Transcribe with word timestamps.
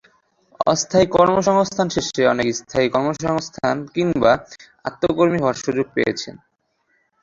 অস্থায়ী 0.67 1.07
কর্মসংস্থান 1.07 1.87
শেষে 1.89 2.21
অনেকে 2.27 2.53
স্থায়ী 2.53 2.87
কর্মসংস্থান 2.89 3.75
কিংবা 3.95 4.31
আত্মকর্মী 4.85 5.37
হওয়ার 5.39 5.61
সুযোগ 5.63 5.85
পেয়েছেন। 5.95 6.35